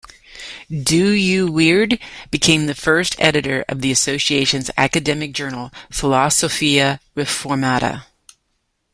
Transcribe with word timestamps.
Dooyeweerd 0.71 1.99
became 2.31 2.65
the 2.65 2.73
first 2.73 3.15
editor 3.19 3.63
of 3.69 3.81
the 3.81 3.91
Association's 3.91 4.71
academic 4.75 5.31
journal 5.31 5.69
"Philosophia 5.91 6.99
Reformata". 7.15 8.05